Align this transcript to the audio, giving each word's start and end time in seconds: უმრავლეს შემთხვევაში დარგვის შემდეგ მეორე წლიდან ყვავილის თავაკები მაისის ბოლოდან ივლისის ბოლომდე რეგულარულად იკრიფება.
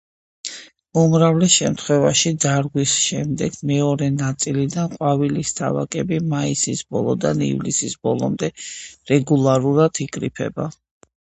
უმრავლეს 0.99 1.51
შემთხვევაში 1.55 2.31
დარგვის 2.45 2.93
შემდეგ 3.01 3.59
მეორე 3.73 4.07
წლიდან 4.45 4.89
ყვავილის 4.95 5.53
თავაკები 5.61 6.19
მაისის 6.35 6.81
ბოლოდან 6.95 7.45
ივლისის 7.49 7.95
ბოლომდე 8.09 8.51
რეგულარულად 9.13 10.01
იკრიფება. 10.07 10.67